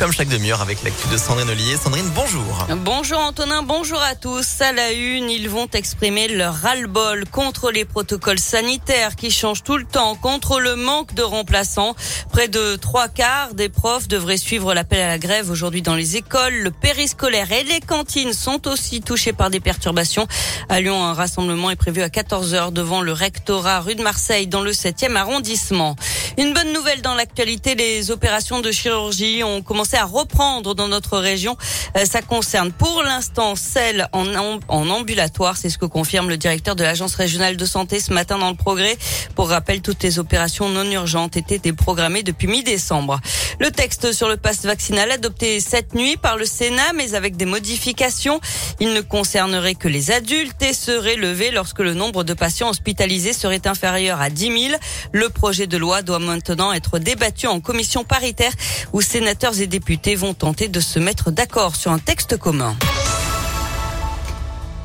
[0.00, 1.76] comme chaque demi-heure avec l'actu de Sandrine Ollier.
[1.76, 2.66] Sandrine, bonjour.
[2.86, 4.62] Bonjour Antonin, bonjour à tous.
[4.62, 9.76] À la une, ils vont exprimer leur ras-le-bol contre les protocoles sanitaires qui changent tout
[9.76, 11.94] le temps, contre le manque de remplaçants.
[12.30, 16.16] Près de trois quarts des profs devraient suivre l'appel à la grève aujourd'hui dans les
[16.16, 16.54] écoles.
[16.54, 20.26] Le périscolaire et les cantines sont aussi touchés par des perturbations.
[20.70, 24.46] À Lyon, un rassemblement est prévu à 14 heures devant le rectorat rue de Marseille
[24.46, 25.94] dans le 7e arrondissement.
[26.40, 31.18] Une bonne nouvelle dans l'actualité, les opérations de chirurgie ont commencé à reprendre dans notre
[31.18, 31.54] région.
[31.98, 34.26] Euh, ça concerne pour l'instant celles en,
[34.70, 38.48] ambulatoire, c'est ce que confirme le directeur de l'agence régionale de santé ce matin dans
[38.48, 38.96] le progrès.
[39.34, 43.20] Pour rappel, toutes les opérations non urgentes étaient déprogrammées depuis mi-décembre.
[43.58, 47.44] Le texte sur le passe vaccinal adopté cette nuit par le Sénat, mais avec des
[47.44, 48.40] modifications.
[48.80, 53.34] Il ne concernerait que les adultes et serait levé lorsque le nombre de patients hospitalisés
[53.34, 54.80] serait inférieur à 10 000.
[55.12, 58.52] Le projet de loi doit maintenant être débattu en commission paritaire
[58.92, 62.76] où sénateurs et députés vont tenter de se mettre d'accord sur un texte commun.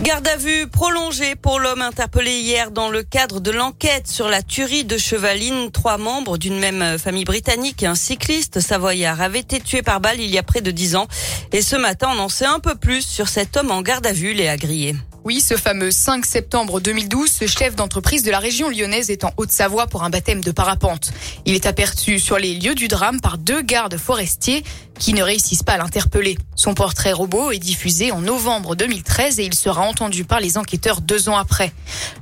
[0.00, 4.42] Garde à vue prolongée pour l'homme interpellé hier dans le cadre de l'enquête sur la
[4.42, 5.70] tuerie de Chevaline.
[5.70, 10.20] Trois membres d'une même famille britannique et un cycliste savoyard avaient été tués par balle
[10.20, 11.06] il y a près de dix ans.
[11.52, 14.12] Et ce matin, on en sait un peu plus sur cet homme en garde à
[14.12, 14.94] vue, Léa Grillé.
[15.24, 19.32] Oui, ce fameux 5 septembre 2012, ce chef d'entreprise de la région lyonnaise est en
[19.38, 21.12] Haute-Savoie pour un baptême de parapente.
[21.46, 24.62] Il est aperçu sur les lieux du drame par deux gardes forestiers
[24.98, 26.36] qui ne réussissent pas à l'interpeller.
[26.56, 31.00] Son portrait robot est diffusé en novembre 2013 et il sera entendu par les enquêteurs
[31.00, 31.72] deux ans après.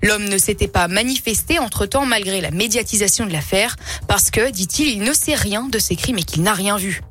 [0.01, 3.75] L'homme ne s'était pas manifesté entre-temps malgré la médiatisation de l'affaire
[4.07, 7.03] parce que, dit-il, il ne sait rien de ces crimes et qu'il n'a rien vu.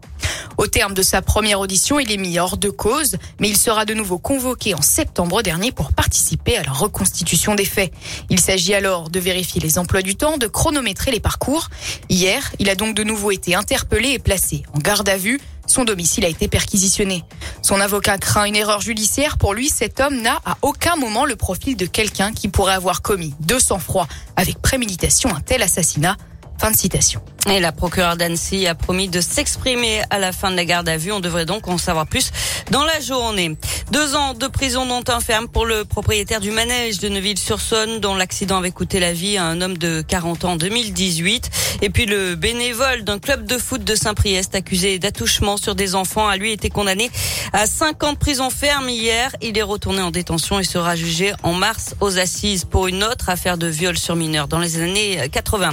[0.61, 3.83] Au terme de sa première audition, il est mis hors de cause, mais il sera
[3.83, 7.91] de nouveau convoqué en septembre dernier pour participer à la reconstitution des faits.
[8.29, 11.69] Il s'agit alors de vérifier les emplois du temps, de chronométrer les parcours.
[12.09, 15.41] Hier, il a donc de nouveau été interpellé et placé en garde à vue.
[15.65, 17.23] Son domicile a été perquisitionné.
[17.63, 19.39] Son avocat craint une erreur judiciaire.
[19.39, 23.01] Pour lui, cet homme n'a à aucun moment le profil de quelqu'un qui pourrait avoir
[23.01, 26.17] commis de sang-froid avec préméditation un tel assassinat.
[26.61, 27.23] Fin de citation.
[27.49, 30.95] Et la procureure d'Annecy a promis de s'exprimer à la fin de la garde à
[30.95, 31.11] vue.
[31.11, 32.31] On devrait donc en savoir plus
[32.69, 33.57] dans la journée.
[33.91, 38.15] Deux ans de prison dont un ferme pour le propriétaire du manège de Neuville-sur-Saône dont
[38.15, 41.49] l'accident avait coûté la vie à un homme de 40 ans en 2018.
[41.81, 46.29] Et puis le bénévole d'un club de foot de Saint-Priest accusé d'attouchement sur des enfants
[46.29, 47.11] a lui été condamné
[47.51, 49.35] à 5 ans de prison ferme hier.
[49.41, 53.27] Il est retourné en détention et sera jugé en mars aux assises pour une autre
[53.27, 55.71] affaire de viol sur mineur dans les années 80.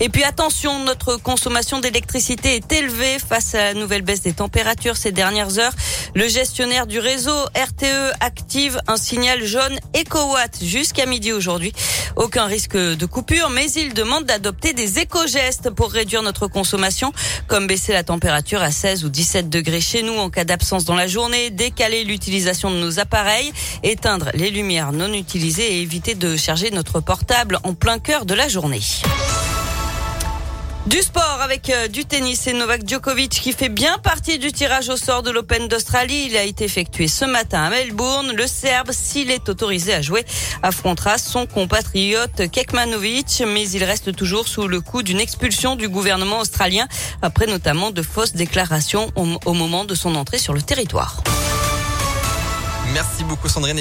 [0.00, 4.96] Et puis attention, notre consommation d'électricité est élevée face à la nouvelle baisse des températures
[4.96, 5.74] ces dernières heures.
[6.16, 11.74] Le gestionnaire du réseau RTE active un signal jaune EcoWatt jusqu'à midi aujourd'hui.
[12.16, 17.12] Aucun risque de coupure, mais il demande d'adopter des éco-gestes pour réduire notre consommation,
[17.48, 20.94] comme baisser la température à 16 ou 17 degrés chez nous en cas d'absence dans
[20.94, 26.36] la journée, décaler l'utilisation de nos appareils, éteindre les lumières non utilisées et éviter de
[26.36, 28.80] charger notre portable en plein cœur de la journée.
[30.90, 34.88] Du sport avec euh, du tennis et Novak Djokovic qui fait bien partie du tirage
[34.88, 36.26] au sort de l'Open d'Australie.
[36.28, 38.32] Il a été effectué ce matin à Melbourne.
[38.32, 40.24] Le Serbe, s'il est autorisé à jouer,
[40.64, 46.40] affrontera son compatriote Kekmanovic, mais il reste toujours sous le coup d'une expulsion du gouvernement
[46.40, 46.88] australien
[47.22, 51.22] après notamment de fausses déclarations au, moment de son entrée sur le territoire.
[52.92, 53.78] Merci beaucoup Sandrine.